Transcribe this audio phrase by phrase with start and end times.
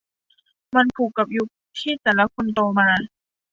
[0.75, 1.47] มันผูกกับยุค
[1.79, 2.89] ที่แต่ละคนโตมา